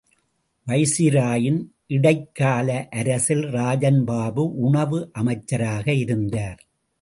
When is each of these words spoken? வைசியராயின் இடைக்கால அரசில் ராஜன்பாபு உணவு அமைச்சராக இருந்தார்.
வைசியராயின் 0.67 1.59
இடைக்கால 1.87 2.87
அரசில் 2.91 3.43
ராஜன்பாபு 3.51 4.45
உணவு 4.59 5.09
அமைச்சராக 5.13 5.93
இருந்தார். 5.93 6.59